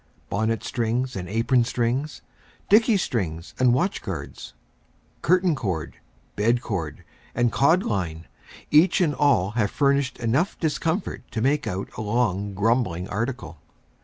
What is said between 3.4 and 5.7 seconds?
and watch guards, curtain